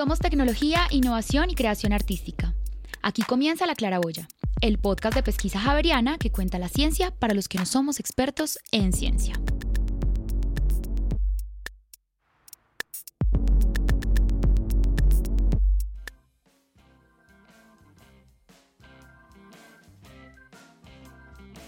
[0.00, 2.54] Somos tecnología, innovación y creación artística.
[3.02, 4.28] Aquí comienza La Claraboya,
[4.62, 8.58] el podcast de pesquisa javeriana que cuenta la ciencia para los que no somos expertos
[8.72, 9.34] en ciencia.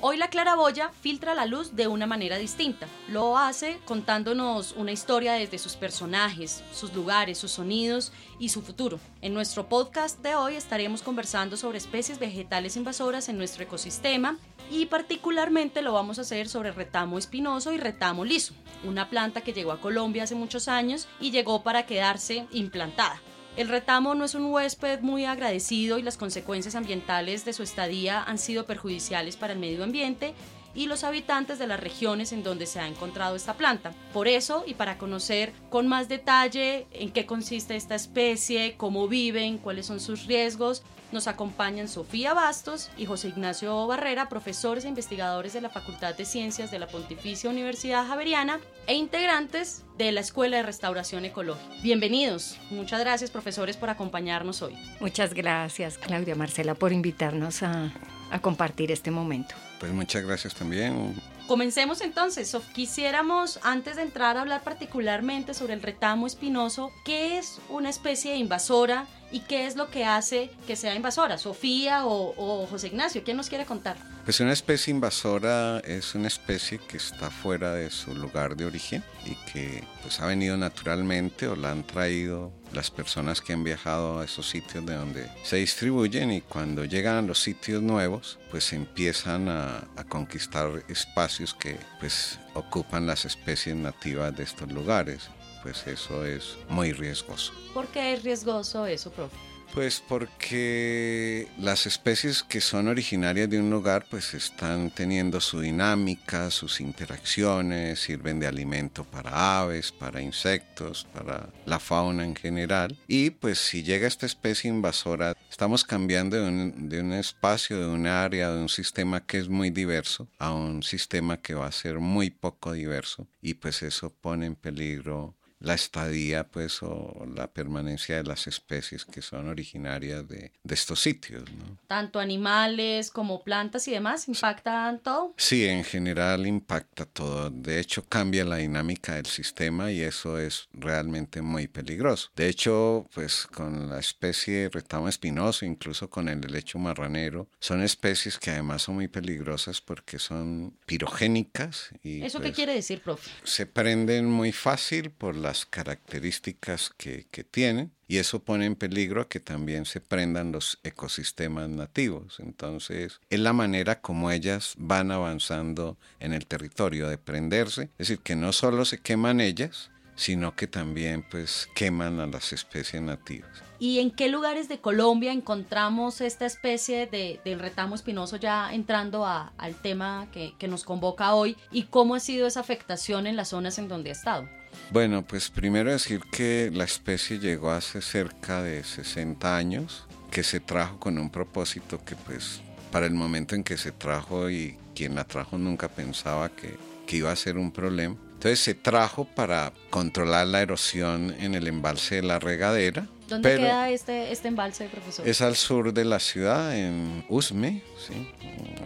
[0.05, 2.89] Hoy la claraboya filtra la luz de una manera distinta.
[3.07, 8.11] Lo hace contándonos una historia desde sus personajes, sus lugares, sus sonidos
[8.41, 8.99] y su futuro.
[9.21, 14.39] En nuestro podcast de hoy estaremos conversando sobre especies vegetales invasoras en nuestro ecosistema
[14.73, 19.53] y particularmente lo vamos a hacer sobre retamo espinoso y retamo liso, una planta que
[19.53, 23.21] llegó a Colombia hace muchos años y llegó para quedarse implantada.
[23.57, 28.23] El retamo no es un huésped muy agradecido y las consecuencias ambientales de su estadía
[28.23, 30.35] han sido perjudiciales para el medio ambiente
[30.75, 33.93] y los habitantes de las regiones en donde se ha encontrado esta planta.
[34.13, 39.59] Por eso, y para conocer con más detalle en qué consiste esta especie, cómo viven,
[39.59, 45.53] cuáles son sus riesgos, nos acompañan Sofía Bastos y José Ignacio Barrera, profesores e investigadores
[45.53, 50.57] de la Facultad de Ciencias de la Pontificia Universidad Javeriana e integrantes de la Escuela
[50.57, 51.69] de Restauración Ecológica.
[51.83, 52.59] Bienvenidos.
[52.71, 54.75] Muchas gracias, profesores, por acompañarnos hoy.
[55.01, 57.93] Muchas gracias, Claudia Marcela, por invitarnos a,
[58.33, 59.55] a compartir este momento.
[59.79, 61.15] Pues muchas gracias también.
[61.47, 62.57] Comencemos entonces.
[62.73, 68.37] Quisiéramos, antes de entrar a hablar particularmente sobre el retamo espinoso, ¿qué es una especie
[68.37, 71.39] invasora y qué es lo que hace que sea invasora?
[71.39, 73.97] Sofía o, o José Ignacio, ¿quién nos quiere contar?
[74.25, 79.03] Pues una especie invasora es una especie que está fuera de su lugar de origen
[79.25, 84.21] y que pues ha venido naturalmente o la han traído las personas que han viajado
[84.21, 88.73] a esos sitios de donde se distribuyen y cuando llegan a los sitios nuevos pues
[88.73, 95.31] empiezan a, a conquistar espacios que pues ocupan las especies nativas de estos lugares.
[95.63, 97.53] Pues eso es muy riesgoso.
[97.73, 99.37] ¿Por qué es riesgoso eso, profe?
[99.73, 106.51] Pues porque las especies que son originarias de un lugar pues están teniendo su dinámica,
[106.51, 112.99] sus interacciones, sirven de alimento para aves, para insectos, para la fauna en general.
[113.09, 117.87] Y pues si llega esta especie invasora, estamos cambiando de un, de un espacio, de
[117.87, 121.73] un área, de un sistema que es muy diverso a un sistema que va a
[121.73, 123.27] ser muy poco diverso.
[123.41, 129.05] Y pues eso pone en peligro la estadía pues o la permanencia de las especies
[129.05, 131.45] que son originarias de, de estos sitios.
[131.53, 131.79] ¿no?
[131.87, 135.35] Tanto animales como plantas y demás impactan todo.
[135.37, 137.51] Sí, en general impacta todo.
[137.51, 142.31] De hecho cambia la dinámica del sistema y eso es realmente muy peligroso.
[142.35, 148.39] De hecho, pues con la especie retamo espinoso, incluso con el helecho marranero, son especies
[148.39, 151.91] que además son muy peligrosas porque son pirogénicas.
[152.03, 153.31] Y, ¿Eso pues, qué quiere decir, profe?
[153.45, 159.29] Se prenden muy fácil por la las características que, tienen y eso pone en peligro
[159.29, 162.41] que también se prendan los ecosistemas nativos.
[162.41, 168.21] Entonces, es la manera como ellas van avanzando en el territorio de prenderse, es decir,
[168.21, 173.51] que no solo se queman ellas, sino que también pues queman a las especies nativas.
[173.79, 179.27] ¿Y en qué lugares de Colombia encontramos esta especie de, del retamo espinoso ya entrando
[179.27, 181.59] a, al tema que, que nos convoca hoy?
[181.71, 184.62] ¿Y cómo ha sido esa afectación en las zonas en donde ha estado?
[184.91, 190.61] Bueno, pues primero decir que la especie llegó hace cerca de 60 años, que se
[190.61, 192.61] trajo con un propósito que pues
[192.91, 197.17] para el momento en que se trajo y quien la trajo nunca pensaba que, que
[197.17, 198.17] iba a ser un problema.
[198.35, 203.07] Entonces se trajo para controlar la erosión en el embalse de la regadera.
[203.29, 205.27] ¿Dónde pero queda este, este embalse, profesor?
[205.27, 208.29] Es al sur de la ciudad, en Usme, ¿sí?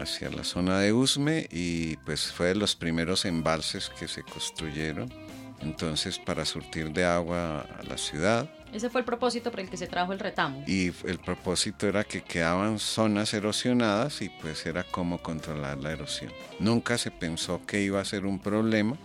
[0.00, 5.10] hacia la zona de Usme, y pues fue de los primeros embalses que se construyeron
[5.61, 8.49] entonces para surtir de agua a la ciudad.
[8.72, 10.62] Ese fue el propósito por el que se trajo el retamo.
[10.67, 16.33] Y el propósito era que quedaban zonas erosionadas y pues era cómo controlar la erosión.
[16.59, 18.97] Nunca se pensó que iba a ser un problema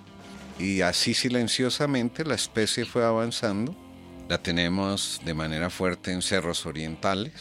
[0.59, 3.75] y así silenciosamente la especie fue avanzando.
[4.27, 7.33] La tenemos de manera fuerte en cerros orientales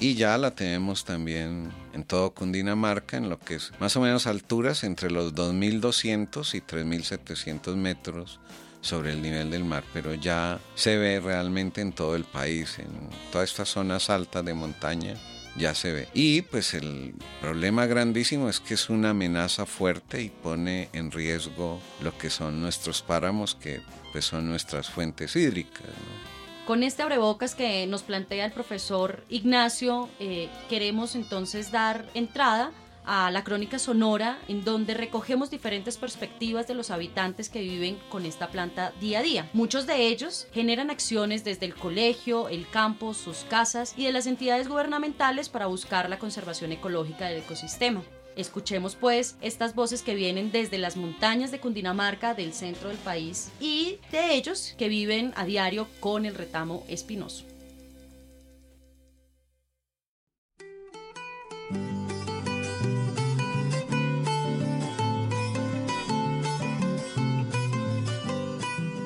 [0.00, 4.26] y ya la tenemos también en todo Cundinamarca, en lo que es más o menos
[4.26, 8.40] alturas entre los 2.200 y 3.700 metros
[8.80, 12.88] sobre el nivel del mar, pero ya se ve realmente en todo el país, en
[13.32, 15.14] todas estas zonas altas de montaña,
[15.56, 16.08] ya se ve.
[16.14, 21.80] Y pues el problema grandísimo es que es una amenaza fuerte y pone en riesgo
[22.00, 23.80] lo que son nuestros páramos, que
[24.12, 25.82] pues son nuestras fuentes hídricas.
[25.82, 26.37] ¿no?
[26.68, 32.72] Con este abrebocas que nos plantea el profesor Ignacio, eh, queremos entonces dar entrada
[33.06, 38.26] a la crónica sonora en donde recogemos diferentes perspectivas de los habitantes que viven con
[38.26, 39.48] esta planta día a día.
[39.54, 44.26] Muchos de ellos generan acciones desde el colegio, el campo, sus casas y de las
[44.26, 48.02] entidades gubernamentales para buscar la conservación ecológica del ecosistema.
[48.38, 53.50] Escuchemos pues estas voces que vienen desde las montañas de Cundinamarca, del centro del país,
[53.60, 57.44] y de ellos que viven a diario con el retamo espinoso.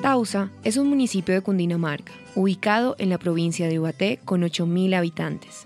[0.03, 5.63] Tausa es un municipio de Cundinamarca, ubicado en la provincia de Ubaté con 8.000 habitantes.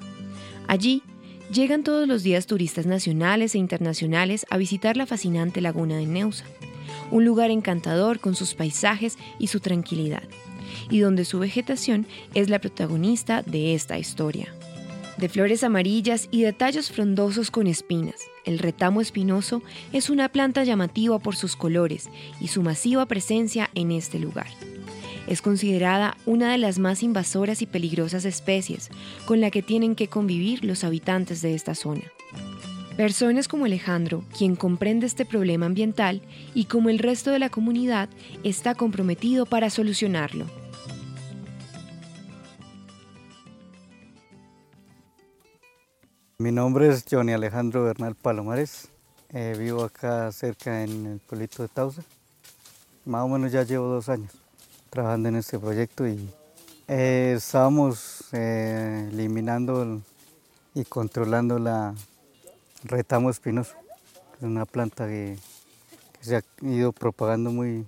[0.69, 1.03] Allí
[1.51, 6.45] llegan todos los días turistas nacionales e internacionales a visitar la fascinante laguna de Neusa,
[7.11, 10.23] un lugar encantador con sus paisajes y su tranquilidad,
[10.89, 14.53] y donde su vegetación es la protagonista de esta historia
[15.17, 18.15] de flores amarillas y de tallos frondosos con espinas.
[18.45, 19.61] El retamo espinoso
[19.91, 22.09] es una planta llamativa por sus colores
[22.39, 24.47] y su masiva presencia en este lugar.
[25.27, 28.89] Es considerada una de las más invasoras y peligrosas especies
[29.25, 32.03] con la que tienen que convivir los habitantes de esta zona.
[32.95, 36.21] Personas como Alejandro, quien comprende este problema ambiental
[36.53, 38.07] y como el resto de la comunidad,
[38.45, 40.45] está comprometido para solucionarlo.
[46.39, 48.89] Mi nombre es Johnny Alejandro Bernal Palomares.
[49.33, 52.01] Eh, vivo acá cerca en el pueblito de Tausa.
[53.03, 54.46] Más o menos ya llevo dos años
[54.89, 56.29] trabajando en este proyecto y
[56.87, 60.01] eh, estábamos eh, eliminando
[60.73, 61.93] y controlando la
[62.83, 63.75] retamo espinoso.
[64.37, 65.37] Es una planta que,
[66.21, 67.85] se ha ido propagando muy,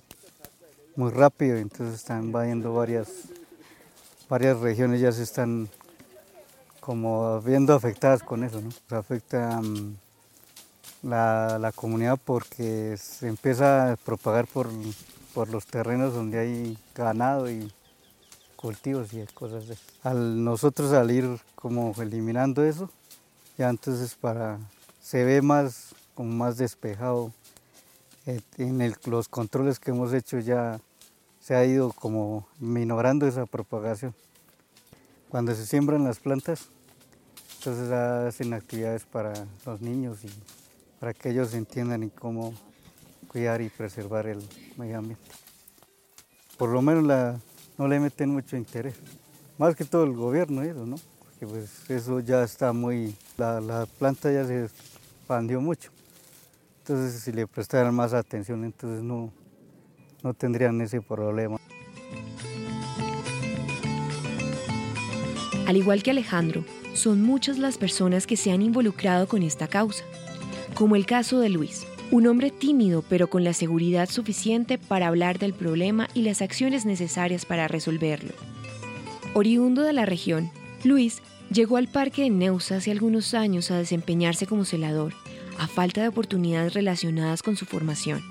[0.96, 3.10] muy rápido, entonces están invadiendo varias,
[4.30, 5.68] varias regiones, ya se están
[6.80, 8.70] como viendo afectadas con eso, ¿no?
[8.98, 9.96] Afecta mm,
[11.04, 14.68] la, comunidad porque se empieza a propagar por,
[15.50, 17.72] los terrenos donde hay ganado y
[18.56, 19.78] cultivos y cosas de.
[20.04, 22.90] Al nosotros salir como eliminando eso,
[23.58, 24.60] ya entonces para
[25.02, 27.32] se ve más como más despejado.
[28.58, 30.80] En los controles que hemos hecho ya
[31.40, 34.14] se ha ido como minorando esa propagación.
[35.30, 36.70] Cuando se siembran las plantas,
[37.58, 39.34] entonces hacen actividades para
[39.66, 40.30] los niños y
[41.00, 42.54] para que ellos entiendan cómo
[43.30, 44.40] cuidar y preservar el
[44.76, 45.24] medio ambiente.
[46.58, 47.40] Por lo menos
[47.78, 48.96] no le meten mucho interés,
[49.58, 50.98] más que todo el gobierno eso, ¿no?
[51.20, 55.92] Porque pues eso ya está muy, la, planta ya se expandió mucho.
[56.80, 59.32] Entonces si le prestaran más atención, entonces no,
[60.24, 61.58] no tendrían ese problema.
[65.68, 66.66] Al igual que Alejandro,
[66.96, 70.04] son muchas las personas que se han involucrado con esta causa,
[70.74, 75.38] como el caso de Luis, un hombre tímido pero con la seguridad suficiente para hablar
[75.38, 78.34] del problema y las acciones necesarias para resolverlo.
[79.36, 80.50] Oriundo de la región,
[80.84, 81.22] Luis
[81.52, 85.14] llegó al parque de Neusa hace algunos años a desempeñarse como celador,
[85.60, 88.22] a falta de oportunidades relacionadas con su formación,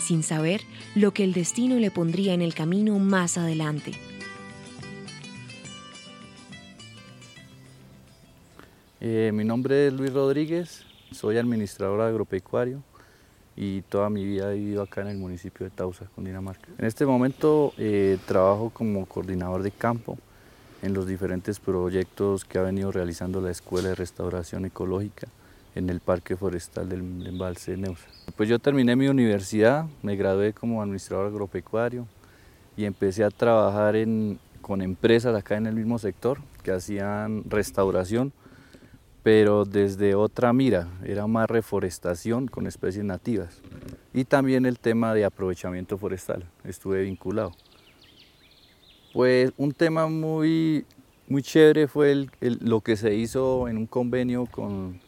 [0.00, 0.62] sin saber
[0.96, 3.92] lo que el destino le pondría en el camino más adelante.
[9.00, 12.82] Eh, mi nombre es Luis Rodríguez, soy administrador agropecuario
[13.56, 16.68] y toda mi vida he vivido acá en el municipio de Tausa, Cundinamarca.
[16.78, 20.18] En este momento eh, trabajo como coordinador de campo
[20.82, 25.28] en los diferentes proyectos que ha venido realizando la Escuela de Restauración Ecológica
[25.74, 28.06] en el Parque Forestal del Embalse de Neusa.
[28.36, 32.06] Pues yo terminé mi universidad, me gradué como administrador agropecuario
[32.76, 33.94] y empecé a trabajar
[34.60, 38.32] con empresas acá en el mismo sector que hacían restauración
[39.26, 43.60] pero desde otra mira, era más reforestación con especies nativas
[44.14, 47.50] y también el tema de aprovechamiento forestal, estuve vinculado.
[49.12, 50.86] Pues un tema muy,
[51.26, 55.00] muy chévere fue lo que se hizo en un convenio con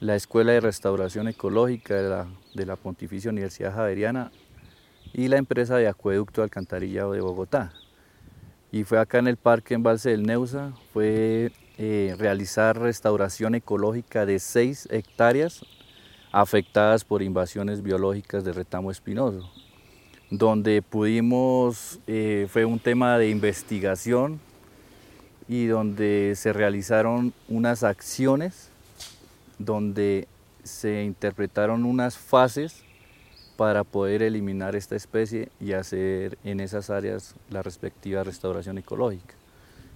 [0.00, 4.32] la Escuela de Restauración Ecológica de la, de la Pontificia Universidad Javeriana
[5.14, 7.72] y la empresa de acueducto alcantarillado de Bogotá.
[8.70, 14.38] Y fue acá en el Parque Embalse del Neusa, fue eh, realizar restauración ecológica de
[14.38, 15.64] 6 hectáreas
[16.30, 19.50] afectadas por invasiones biológicas de retamo espinoso,
[20.30, 24.40] donde pudimos, eh, fue un tema de investigación
[25.48, 28.68] y donde se realizaron unas acciones
[29.58, 30.28] donde
[30.62, 32.84] se interpretaron unas fases
[33.56, 39.39] para poder eliminar esta especie y hacer en esas áreas la respectiva restauración ecológica.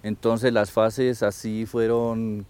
[0.05, 2.45] Entonces las fases así fueron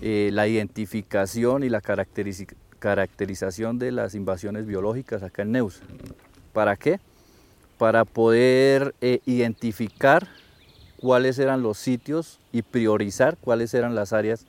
[0.00, 5.82] eh, la identificación y la caracterización de las invasiones biológicas acá en Neusa.
[6.52, 7.00] ¿Para qué?
[7.78, 10.28] Para poder eh, identificar
[10.96, 14.46] cuáles eran los sitios y priorizar cuáles eran las áreas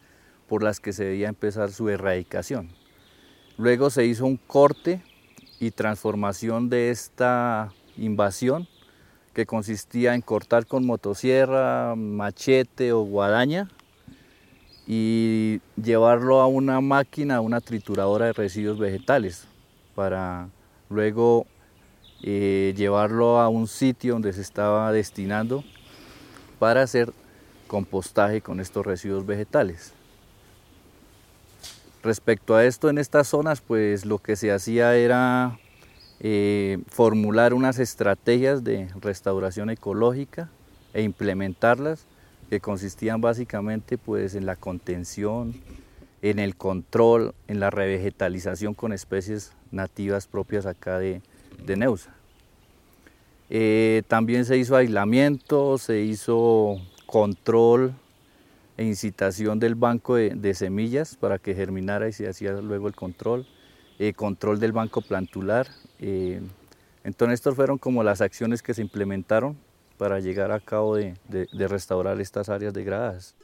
[0.47, 2.69] por las que se debía empezar su erradicación.
[3.57, 5.01] Luego se hizo un corte
[5.59, 8.67] y transformación de esta invasión
[9.35, 13.69] que consistía en cortar con motosierra, machete o guadaña
[14.87, 19.45] y llevarlo a una máquina, a una trituradora de residuos vegetales,
[19.93, 20.47] para
[20.89, 21.47] luego
[22.23, 25.65] eh, llevarlo a un sitio donde se estaba destinando
[26.57, 27.11] para hacer
[27.67, 29.91] compostaje con estos residuos vegetales.
[32.03, 35.59] Respecto a esto en estas zonas, pues lo que se hacía era
[36.19, 40.49] eh, formular unas estrategias de restauración ecológica
[40.93, 42.05] e implementarlas
[42.49, 45.53] que consistían básicamente pues, en la contención,
[46.21, 51.21] en el control, en la revegetalización con especies nativas propias acá de,
[51.65, 52.15] de Neusa.
[53.49, 57.93] Eh, también se hizo aislamiento, se hizo control
[58.77, 63.45] e incitación del banco de, semillas para que germinara y se hacía luego el control,
[63.99, 65.67] eh, control del banco plantular.
[65.99, 66.41] Eh,
[67.03, 69.55] entonces estas fueron como las acciones que se implementaron
[69.97, 71.15] para llegar a cabo de,
[71.53, 73.35] restaurar estas áreas degradadas.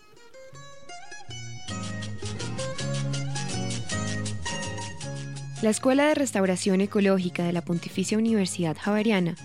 [5.61, 9.35] La Escuela de Restauración Ecológica de la Pontificia Universidad Javeriana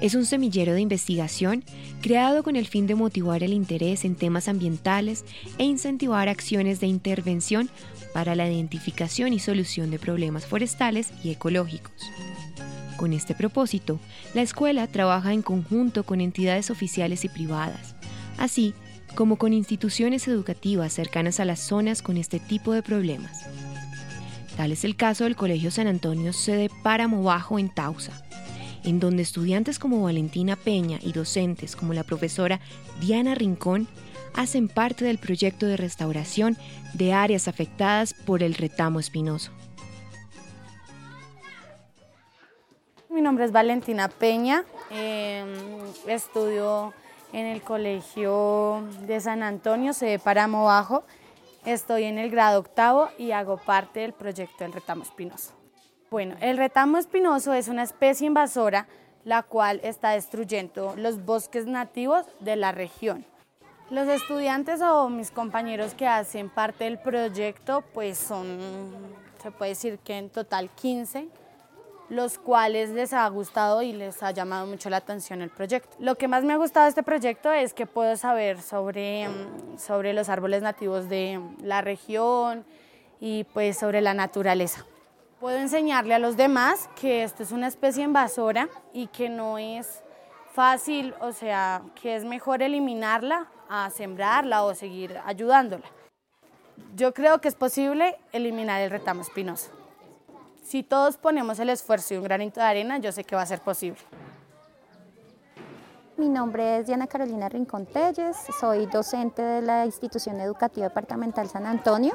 [0.00, 1.64] es un semillero de investigación
[2.00, 5.24] creado con el fin de motivar el interés en temas ambientales
[5.58, 7.68] e incentivar acciones de intervención
[8.14, 11.92] para la identificación y solución de problemas forestales y ecológicos.
[12.96, 14.00] Con este propósito,
[14.34, 17.94] la escuela trabaja en conjunto con entidades oficiales y privadas,
[18.38, 18.74] así
[19.14, 23.44] como con instituciones educativas cercanas a las zonas con este tipo de problemas.
[24.56, 28.24] Tal es el caso del Colegio San Antonio sede Páramo Bajo en Tausa,
[28.84, 32.60] en donde estudiantes como Valentina Peña y docentes como la profesora
[33.00, 33.88] Diana Rincón
[34.34, 36.56] hacen parte del proyecto de restauración
[36.94, 39.50] de áreas afectadas por el retamo espinoso.
[43.16, 45.48] Mi nombre es Valentina Peña, em,
[46.06, 46.92] estudio
[47.32, 51.02] en el Colegio de San Antonio, sede Páramo Bajo.
[51.64, 55.54] Estoy en el grado octavo y hago parte del proyecto del retamo espinoso.
[56.10, 58.86] Bueno, el retamo espinoso es una especie invasora
[59.24, 63.24] la cual está destruyendo los bosques nativos de la región.
[63.88, 68.58] Los estudiantes o mis compañeros que hacen parte del proyecto, pues son,
[69.42, 71.45] se puede decir que en total 15
[72.08, 75.96] los cuales les ha gustado y les ha llamado mucho la atención el proyecto.
[75.98, 79.78] Lo que más me ha gustado de este proyecto es que puedo saber sobre, mm,
[79.78, 82.64] sobre los árboles nativos de la región
[83.20, 84.84] y pues sobre la naturaleza.
[85.40, 90.02] Puedo enseñarle a los demás que esto es una especie invasora y que no es
[90.54, 95.84] fácil, o sea, que es mejor eliminarla a sembrarla o seguir ayudándola.
[96.94, 99.75] Yo creo que es posible eliminar el retamo espinoso.
[100.66, 103.46] Si todos ponemos el esfuerzo y un granito de arena, yo sé que va a
[103.46, 104.00] ser posible.
[106.16, 111.66] Mi nombre es Diana Carolina Rincón Telles, soy docente de la Institución Educativa Departamental San
[111.66, 112.14] Antonio,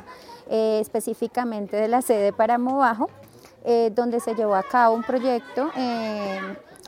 [0.49, 3.09] eh, específicamente de la sede Páramo Bajo,
[3.63, 6.37] eh, donde se llevó a cabo un proyecto eh,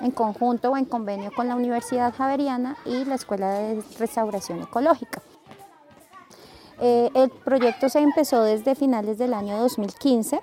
[0.01, 5.22] en conjunto o en convenio con la Universidad Javeriana y la Escuela de Restauración Ecológica.
[6.82, 10.41] el proyecto se empezó desde finales del año 2015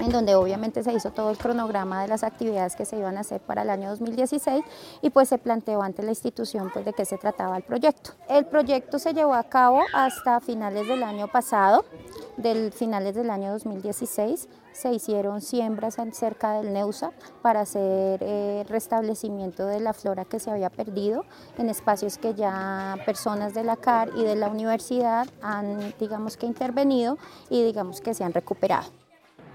[0.00, 3.20] en donde obviamente se hizo todo el cronograma de las actividades que se iban a
[3.20, 4.64] hacer para el año 2016
[5.02, 8.12] y pues se planteó ante la institución pues de qué se trataba el proyecto.
[8.28, 11.84] El proyecto se llevó a cabo hasta finales del año pasado,
[12.36, 17.10] del finales del año 2016 se hicieron siembras cerca del Neusa
[17.42, 21.24] para hacer eh, restablecimiento de la flora que se había perdido
[21.56, 26.46] en espacios que ya personas de la CAR y de la universidad han digamos que
[26.46, 27.18] intervenido
[27.50, 28.97] y digamos que se han recuperado.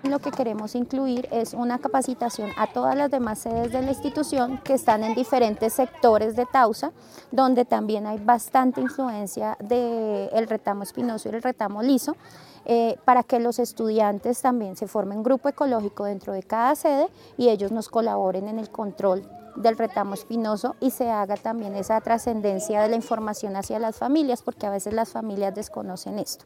[0.03, 4.60] Lo que queremos incluir es una capacitación a todas las demás sedes de la institución
[4.62, 6.91] que están en diferentes sectores de Tausa,
[7.31, 12.17] donde también hay bastante influencia del retamo espinoso y el retamo liso,
[12.65, 17.50] eh, para que los estudiantes también se formen grupo ecológico dentro de cada sede y
[17.50, 22.82] ellos nos colaboren en el control del retamo espinoso y se haga también esa trascendencia
[22.82, 26.46] de la información hacia las familias, porque a veces las familias desconocen esto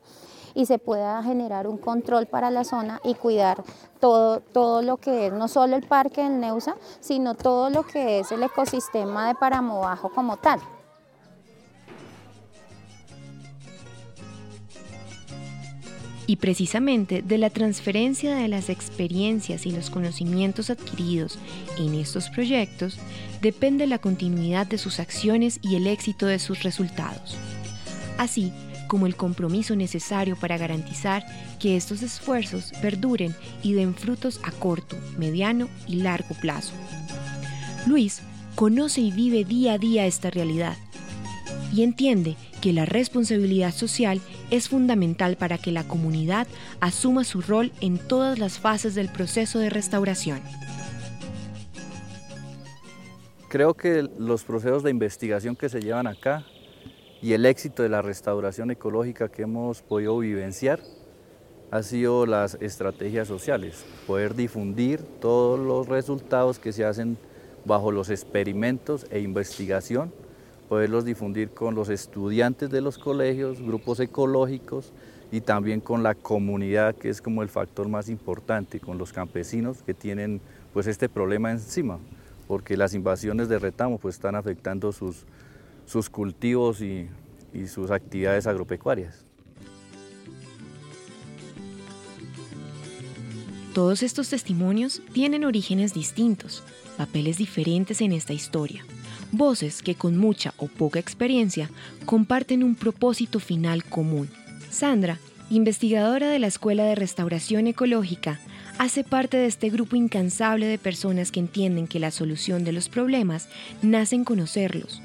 [0.53, 3.63] y se pueda generar un control para la zona y cuidar
[3.99, 8.19] todo, todo lo que es, no solo el parque del Neusa, sino todo lo que
[8.19, 10.59] es el ecosistema de Páramo Bajo como tal.
[16.27, 21.39] Y precisamente de la transferencia de las experiencias y los conocimientos adquiridos
[21.77, 22.99] en estos proyectos
[23.41, 27.37] depende la continuidad de sus acciones y el éxito de sus resultados,
[28.17, 28.51] así
[28.89, 31.25] como el compromiso necesario para garantizar
[31.59, 36.73] que estos esfuerzos perduren y den frutos a corto, mediano y largo plazo.
[37.85, 38.21] Luis
[38.55, 40.77] conoce y vive día a día esta realidad
[41.73, 44.19] y entiende que la responsabilidad social
[44.51, 46.47] es fundamental para que la comunidad
[46.79, 50.41] asuma su rol en todas las fases del proceso de restauración.
[53.49, 56.45] Creo que los procesos de investigación que se llevan acá
[57.21, 60.79] y el éxito de la restauración ecológica que hemos podido vivenciar
[61.71, 67.17] ha sido las estrategias sociales, poder difundir todos los resultados que se hacen
[67.65, 70.13] bajo los experimentos e investigación
[70.67, 74.91] poderlos difundir con los estudiantes de los colegios, grupos ecológicos
[75.31, 79.81] y también con la comunidad, que es como el factor más importante, con los campesinos
[79.85, 80.41] que tienen
[80.73, 81.99] pues este problema encima,
[82.47, 85.25] porque las invasiones de retamo pues están afectando sus,
[85.85, 87.07] sus cultivos y,
[87.53, 89.25] y sus actividades agropecuarias.
[93.73, 96.63] Todos estos testimonios tienen orígenes distintos,
[96.97, 98.83] papeles diferentes en esta historia
[99.31, 101.69] voces que con mucha o poca experiencia
[102.05, 104.29] comparten un propósito final común.
[104.69, 105.19] Sandra,
[105.49, 108.39] investigadora de la Escuela de Restauración Ecológica,
[108.77, 112.89] hace parte de este grupo incansable de personas que entienden que la solución de los
[112.89, 113.47] problemas
[113.81, 115.01] nace en conocerlos,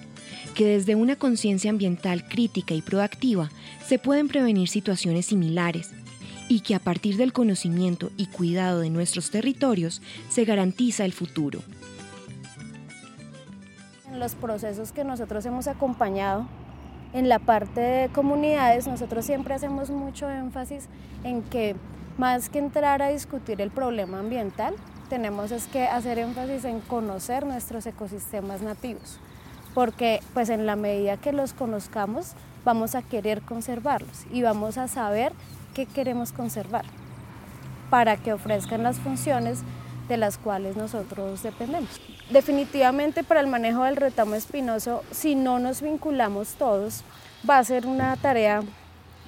[0.54, 3.50] que desde una conciencia ambiental crítica y proactiva
[3.86, 5.90] se pueden prevenir situaciones similares
[6.48, 11.62] y que a partir del conocimiento y cuidado de nuestros territorios se garantiza el futuro
[14.22, 16.46] los procesos que nosotros hemos acompañado
[17.12, 20.84] en la parte de comunidades, nosotros siempre hacemos mucho énfasis
[21.24, 21.74] en que
[22.18, 24.76] más que entrar a discutir el problema ambiental,
[25.08, 29.18] tenemos es que hacer énfasis en conocer nuestros ecosistemas nativos,
[29.74, 34.86] porque pues en la medida que los conozcamos vamos a querer conservarlos y vamos a
[34.86, 35.32] saber
[35.74, 36.84] qué queremos conservar
[37.90, 39.64] para que ofrezcan las funciones
[40.08, 42.00] de las cuales nosotros dependemos.
[42.30, 47.04] Definitivamente para el manejo del retamo espinoso, si no nos vinculamos todos,
[47.48, 48.62] va a ser una tarea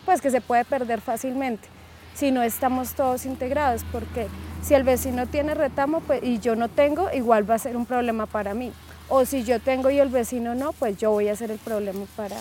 [0.05, 1.69] pues que se puede perder fácilmente
[2.15, 4.29] si no estamos todos integrados, porque
[4.63, 7.87] si el vecino tiene retamo pues, y yo no tengo, igual va a ser un
[7.87, 8.73] problema para mí.
[9.09, 12.07] O si yo tengo y el vecino no, pues yo voy a ser el problema
[12.17, 12.37] para,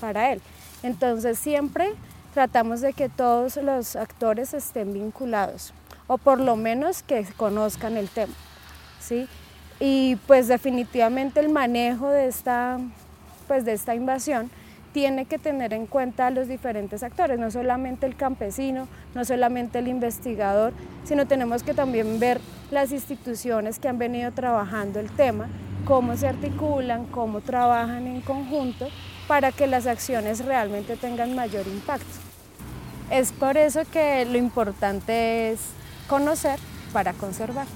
[0.00, 0.40] para él.
[0.82, 1.92] Entonces siempre
[2.34, 5.72] tratamos de que todos los actores estén vinculados
[6.08, 8.34] o por lo menos que conozcan el tema.
[9.00, 9.28] ¿sí?
[9.78, 12.80] Y pues definitivamente el manejo de esta,
[13.46, 14.50] pues de esta invasión
[14.92, 19.78] tiene que tener en cuenta a los diferentes actores, no solamente el campesino, no solamente
[19.78, 20.72] el investigador,
[21.04, 22.40] sino tenemos que también ver
[22.70, 25.46] las instituciones que han venido trabajando el tema,
[25.84, 28.88] cómo se articulan, cómo trabajan en conjunto
[29.28, 32.06] para que las acciones realmente tengan mayor impacto.
[33.10, 35.60] Es por eso que lo importante es
[36.08, 36.58] conocer
[36.92, 37.66] para conservar.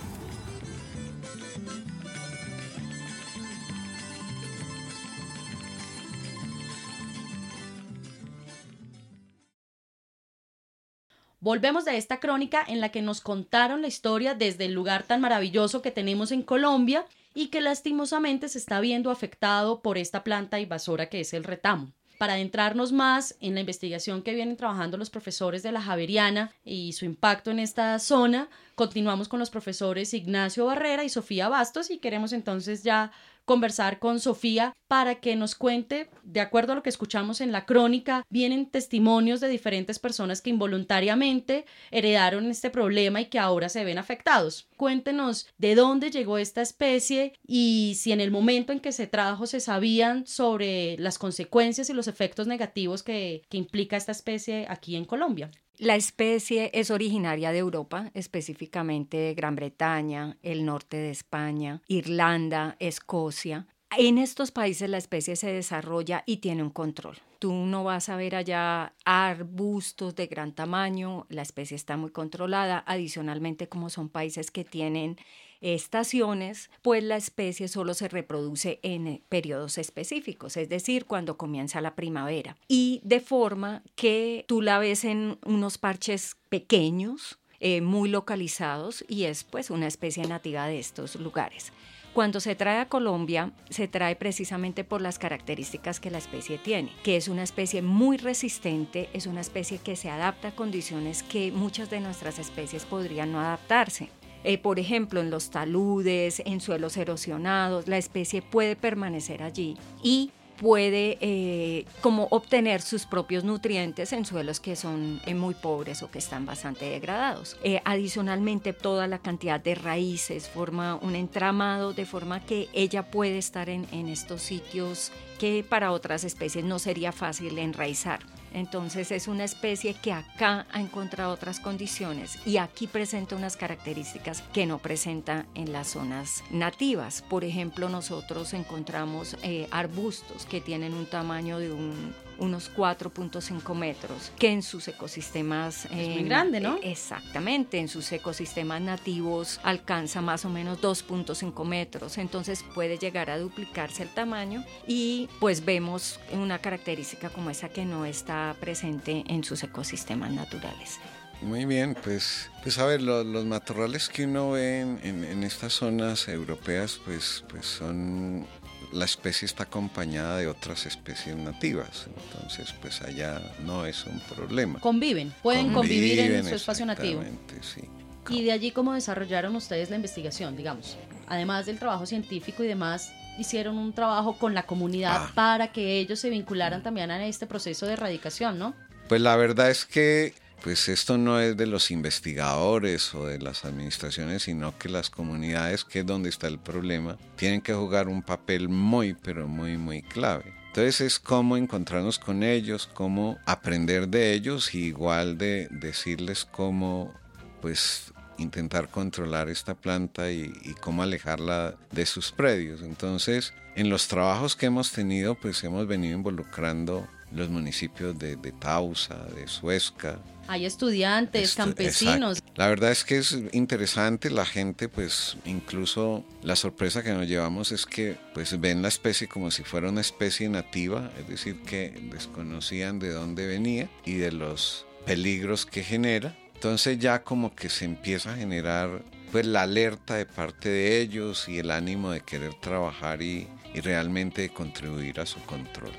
[11.39, 15.21] Volvemos de esta crónica en la que nos contaron la historia desde el lugar tan
[15.21, 20.61] maravilloso que tenemos en Colombia y que lastimosamente se está viendo afectado por esta planta
[20.61, 25.11] invasora que es el retamo para adentrarnos más en la investigación que vienen trabajando los
[25.11, 30.67] profesores de la Javeriana y su impacto en esta zona, continuamos con los profesores Ignacio
[30.67, 33.11] Barrera y Sofía Bastos y queremos entonces ya
[33.45, 37.65] conversar con Sofía para que nos cuente, de acuerdo a lo que escuchamos en la
[37.65, 43.85] crónica, vienen testimonios de diferentes personas que involuntariamente heredaron este problema y que ahora se
[43.85, 44.69] ven afectados.
[44.77, 49.47] Cuéntenos de dónde llegó esta especie y si en el momento en que se trajo
[49.47, 54.97] se sabían sobre las consecuencias y los efectos negativos que, que implica esta especie aquí
[54.97, 55.51] en Colombia.
[55.83, 62.77] La especie es originaria de Europa, específicamente de Gran Bretaña, el norte de España, Irlanda,
[62.79, 63.67] Escocia.
[63.99, 67.17] En estos países la especie se desarrolla y tiene un control.
[67.41, 72.85] Tú no vas a ver allá arbustos de gran tamaño, la especie está muy controlada.
[72.87, 75.17] Adicionalmente, como son países que tienen
[75.63, 81.81] estaciones, pues la especie solo se reproduce en eh, periodos específicos, es decir, cuando comienza
[81.81, 82.57] la primavera.
[82.69, 89.25] Y de forma que tú la ves en unos parches pequeños, eh, muy localizados y
[89.25, 91.73] es pues una especie nativa de estos lugares.
[92.13, 96.93] Cuando se trae a Colombia, se trae precisamente por las características que la especie tiene,
[97.05, 101.53] que es una especie muy resistente, es una especie que se adapta a condiciones que
[101.53, 104.11] muchas de nuestras especies podrían no adaptarse.
[104.45, 110.31] Eh, por ejemplo, en los taludes, en suelos erosionados, la especie puede permanecer allí y
[110.63, 116.11] puede eh, como obtener sus propios nutrientes en suelos que son eh, muy pobres o
[116.11, 117.57] que están bastante degradados.
[117.65, 123.39] Eh, adicionalmente, toda la cantidad de raíces forma un entramado de forma que ella puede
[123.39, 128.21] estar en, en estos sitios que para otras especies no sería fácil enraizar.
[128.53, 134.43] Entonces es una especie que acá ha encontrado otras condiciones y aquí presenta unas características
[134.53, 137.23] que no presenta en las zonas nativas.
[137.23, 144.33] Por ejemplo, nosotros encontramos eh, arbustos que tienen un tamaño de un unos 4.5 metros,
[144.39, 145.87] que en sus ecosistemas...
[145.87, 146.77] Es muy grande, ¿no?
[146.77, 153.31] Eh, exactamente, en sus ecosistemas nativos alcanza más o menos 2.5 metros, entonces puede llegar
[153.31, 159.25] a duplicarse el tamaño y pues vemos una característica como esa que no está presente
[159.27, 160.99] en sus ecosistemas naturales.
[161.43, 166.29] Muy bien, pues, pues a ver, los matorrales que uno ve en, en, estas zonas
[166.29, 168.47] europeas, pues, pues son
[168.93, 174.79] la especie está acompañada de otras especies nativas, entonces pues allá no es un problema.
[174.81, 177.23] Conviven, pueden convivir en su espacio nativo.
[177.63, 177.83] Sí.
[178.29, 183.13] Y de allí cómo desarrollaron ustedes la investigación, digamos, además del trabajo científico y demás,
[183.39, 185.33] hicieron un trabajo con la comunidad ah.
[185.35, 188.75] para que ellos se vincularan también a este proceso de erradicación, ¿no?
[189.09, 193.65] Pues la verdad es que pues esto no es de los investigadores o de las
[193.65, 198.23] administraciones, sino que las comunidades, que es donde está el problema, tienen que jugar un
[198.23, 200.55] papel muy, pero muy, muy clave.
[200.69, 207.13] Entonces es cómo encontrarnos con ellos, cómo aprender de ellos y igual de decirles cómo
[207.61, 212.83] pues intentar controlar esta planta y, y, cómo alejarla de sus predios.
[212.83, 218.53] Entonces, en los trabajos que hemos tenido, pues hemos venido involucrando los municipios de, de
[218.53, 220.19] Tausa, de Suezca.
[220.49, 222.43] Hay estudiantes, campesinos.
[222.57, 227.73] La verdad es que es interesante, la gente pues incluso la sorpresa que nos llevamos
[227.73, 231.91] es que pues ven la especie como si fuera una especie nativa, es decir, que
[232.11, 236.37] desconocían de dónde venía y de los peligros que genera.
[236.63, 241.49] Entonces ya como que se empieza a generar pues la alerta de parte de ellos
[241.49, 245.91] y el ánimo de querer trabajar y, y realmente contribuir a su control.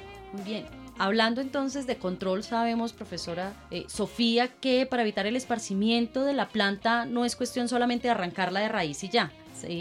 [0.46, 0.66] Bien,
[0.98, 6.50] Hablando entonces de control, sabemos, profesora eh, Sofía, que para evitar el esparcimiento de la
[6.50, 9.32] planta no es cuestión solamente de arrancarla de raíz y ya,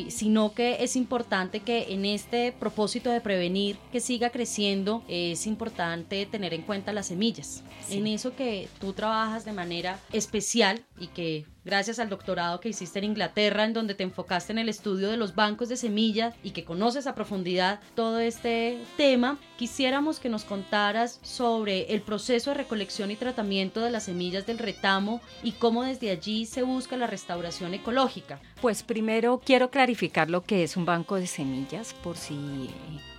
[0.09, 6.27] sino que es importante que en este propósito de prevenir que siga creciendo, es importante
[6.27, 7.63] tener en cuenta las semillas.
[7.91, 12.99] En eso que tú trabajas de manera especial y que gracias al doctorado que hiciste
[12.99, 16.51] en Inglaterra, en donde te enfocaste en el estudio de los bancos de semillas y
[16.51, 22.59] que conoces a profundidad todo este tema, quisiéramos que nos contaras sobre el proceso de
[22.59, 27.07] recolección y tratamiento de las semillas del retamo y cómo desde allí se busca la
[27.07, 28.41] restauración ecológica.
[28.61, 32.71] Pues primero quiero clarificar lo que es un banco de semillas, por si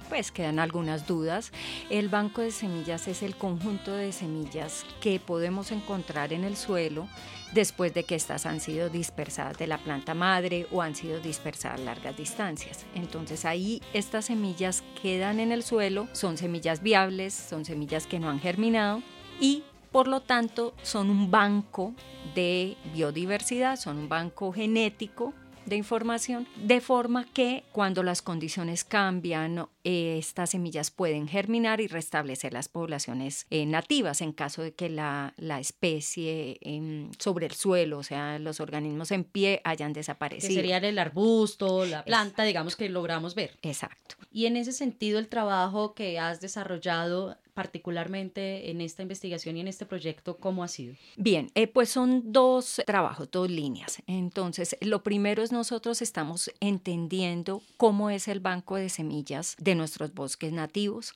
[0.09, 1.51] pues quedan algunas dudas.
[1.89, 7.07] El banco de semillas es el conjunto de semillas que podemos encontrar en el suelo
[7.53, 11.79] después de que estas han sido dispersadas de la planta madre o han sido dispersadas
[11.79, 12.85] largas distancias.
[12.95, 18.29] Entonces ahí estas semillas quedan en el suelo, son semillas viables, son semillas que no
[18.29, 19.01] han germinado
[19.39, 21.93] y por lo tanto son un banco
[22.33, 25.33] de biodiversidad, son un banco genético
[25.65, 31.87] de información, de forma que cuando las condiciones cambian, eh, estas semillas pueden germinar y
[31.87, 37.53] restablecer las poblaciones eh, nativas en caso de que la, la especie em, sobre el
[37.53, 40.49] suelo, o sea, los organismos en pie hayan desaparecido.
[40.49, 43.57] Que sería el arbusto, la planta, digamos que logramos ver.
[43.61, 44.15] Exacto.
[44.31, 49.67] Y en ese sentido, el trabajo que has desarrollado particularmente en esta investigación y en
[49.67, 50.95] este proyecto, ¿cómo ha sido?
[51.15, 54.01] Bien, eh, pues son dos trabajos, dos líneas.
[54.07, 60.13] Entonces, lo primero es nosotros estamos entendiendo cómo es el banco de semillas de nuestros
[60.13, 61.13] bosques nativos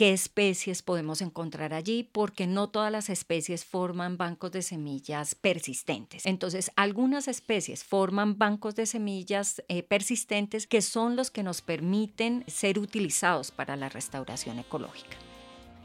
[0.00, 6.24] qué especies podemos encontrar allí, porque no todas las especies forman bancos de semillas persistentes.
[6.24, 12.44] Entonces, algunas especies forman bancos de semillas eh, persistentes que son los que nos permiten
[12.46, 15.18] ser utilizados para la restauración ecológica.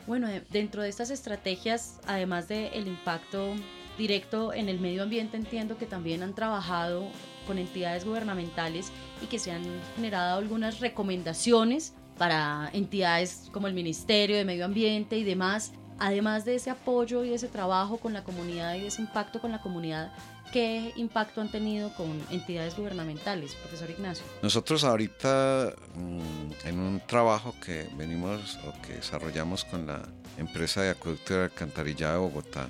[0.07, 3.55] Bueno, dentro de estas estrategias, además del impacto
[3.97, 7.07] directo en el medio ambiente, entiendo que también han trabajado
[7.47, 8.91] con entidades gubernamentales
[9.21, 9.63] y que se han
[9.95, 15.71] generado algunas recomendaciones para entidades como el Ministerio de Medio Ambiente y demás.
[15.97, 19.39] Además de ese apoyo y de ese trabajo con la comunidad y de ese impacto
[19.39, 20.11] con la comunidad,
[20.55, 24.25] ¿qué impacto han tenido con entidades gubernamentales, profesor Ignacio?
[24.41, 30.01] Nosotros ahorita mm, en un trabajo que venimos o que desarrollamos con la
[30.37, 32.69] empresa de acueducto y alcantarillado de Bogotá,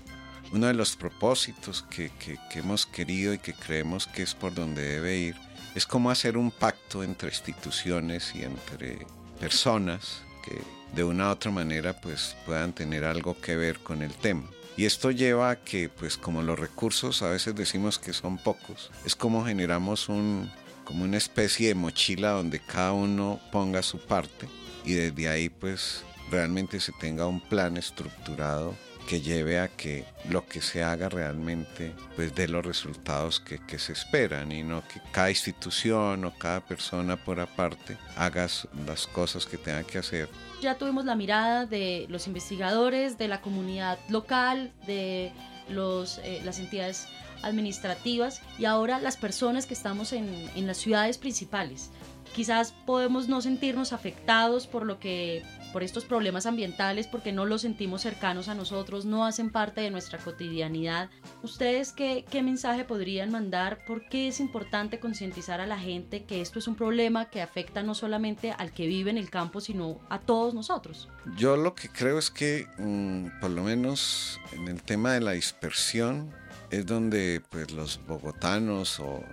[0.51, 4.81] uno de los propósitos que, que hemos querido y que creemos que es por donde
[4.81, 5.35] debe ir
[5.75, 9.05] es cómo hacer un pacto entre instituciones y entre
[9.39, 10.59] personas que
[10.95, 14.49] de una u otra manera pues puedan tener algo que ver con el tema.
[14.77, 18.91] Y esto lleva a que pues como los recursos a veces decimos que son pocos,
[19.05, 20.51] es como generamos un
[20.83, 24.47] como una especie de mochila donde cada uno ponga su parte
[24.85, 28.75] y desde ahí pues realmente se tenga un plan estructurado
[29.07, 33.77] que lleve a que lo que se haga realmente pues dé los resultados que, que,
[33.79, 38.47] se esperan y no que cada institución o cada persona por aparte haga
[38.85, 40.29] las cosas que tenga que hacer.
[40.61, 45.31] Ya tuvimos la mirada de los investigadores, de la comunidad local, de
[45.69, 47.07] los, eh, las entidades
[47.43, 51.91] administrativas y ahora las personas que estamos en, en las ciudades principales.
[52.35, 57.61] Quizás podemos no sentirnos afectados por lo que por estos problemas ambientales, porque no los
[57.61, 61.09] sentimos cercanos a nosotros, no hacen parte de nuestra cotidianidad.
[61.43, 63.83] ¿Ustedes qué, qué mensaje podrían mandar?
[63.85, 67.83] ¿Por qué es importante concientizar a la gente que esto es un problema que afecta
[67.83, 71.09] no solamente al que vive en el campo, sino a todos nosotros?
[71.37, 75.31] Yo lo que creo es que, mmm, por lo menos en el tema de la
[75.31, 76.33] dispersión,
[76.69, 79.23] es donde pues, los bogotanos o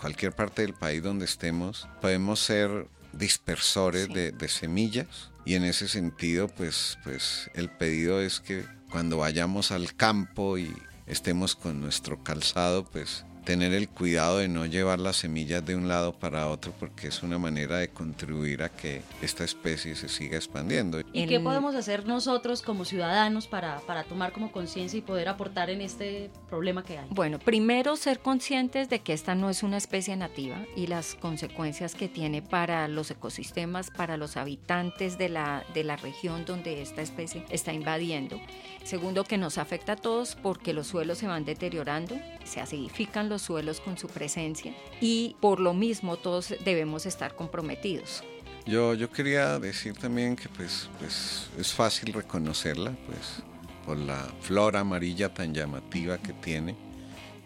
[0.00, 4.14] cualquier parte del país donde estemos podemos ser dispersores sí.
[4.14, 9.72] de, de, semillas y en ese sentido pues, pues el pedido es que cuando vayamos
[9.72, 10.74] al campo y
[11.06, 15.88] estemos con nuestro calzado pues tener el cuidado de no llevar las semillas de un
[15.88, 20.36] lado para otro porque es una manera de contribuir a que esta especie se siga
[20.36, 21.00] expandiendo.
[21.12, 25.70] ¿Y qué podemos hacer nosotros como ciudadanos para, para tomar como conciencia y poder aportar
[25.70, 27.08] en este problema que hay?
[27.10, 31.94] Bueno, primero ser conscientes de que esta no es una especie nativa y las consecuencias
[31.94, 37.02] que tiene para los ecosistemas, para los habitantes de la, de la región donde esta
[37.02, 38.40] especie está invadiendo.
[38.84, 43.40] Segundo, que nos afecta a todos porque los suelos se van deteriorando, se acidifican los
[43.40, 48.22] suelos con su presencia y por lo mismo todos debemos estar comprometidos.
[48.66, 53.42] Yo, yo quería decir también que pues, pues es fácil reconocerla pues
[53.86, 56.76] por la flora amarilla tan llamativa que tiene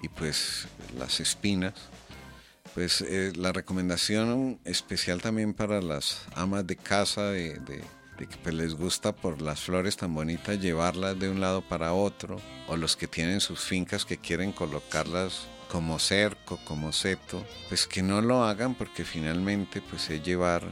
[0.03, 0.67] y pues
[0.99, 1.75] las espinas.
[2.75, 7.85] Pues eh, la recomendación especial también para las amas de casa de, de
[8.19, 11.93] de que pues, les gusta por las flores tan bonitas llevarlas de un lado para
[11.93, 17.87] otro, o los que tienen sus fincas que quieren colocarlas como cerco, como seto, pues
[17.87, 20.63] que no lo hagan porque finalmente pues es llevar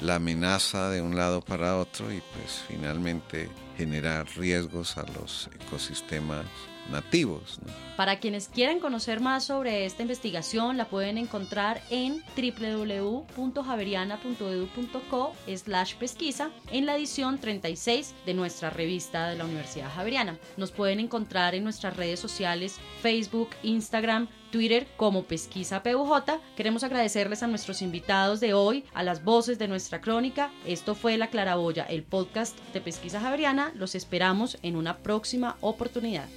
[0.00, 6.46] la amenaza de un lado para otro y pues finalmente generar riesgos a los ecosistemas
[6.90, 7.60] nativos.
[7.96, 16.50] Para quienes quieran conocer más sobre esta investigación, la pueden encontrar en www.javeriana.edu.co slash pesquisa
[16.70, 20.36] en la edición 36 de nuestra revista de la Universidad Javeriana.
[20.56, 26.38] Nos pueden encontrar en nuestras redes sociales Facebook, Instagram, Twitter como Pesquisa PUJ.
[26.56, 30.52] Queremos agradecerles a nuestros invitados de hoy, a las voces de nuestra crónica.
[30.64, 33.72] Esto fue La Claraboya, el podcast de Pesquisa Javeriana.
[33.74, 36.28] Los esperamos en una próxima oportunidad.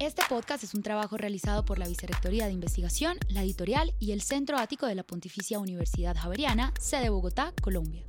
[0.00, 4.22] Este podcast es un trabajo realizado por la Vicerrectoría de Investigación, la Editorial y el
[4.22, 8.04] Centro Ático de la Pontificia Universidad Javeriana, sede Bogotá, Colombia.